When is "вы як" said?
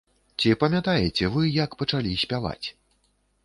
1.37-1.77